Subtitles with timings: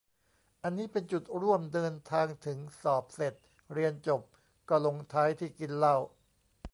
[0.63, 3.33] อันนี้เป็นจุดร่วม เดินทางถึง สอบเสร็จ
[3.73, 4.21] เรียนจบ
[4.69, 5.97] ก็ลงท้ายที่ กินเหล้า!